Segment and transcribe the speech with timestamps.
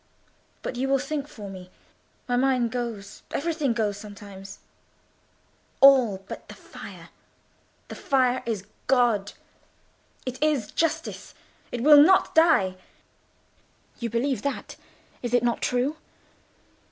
[0.63, 1.69] But you will think for me.
[2.27, 4.57] My mind goes—everything goes sometimes—all
[6.27, 7.09] but the fire.
[7.87, 9.33] The fire is God:
[10.25, 11.35] it is justice:
[11.71, 12.77] it will not die.
[13.99, 15.97] You believe that—is it not true?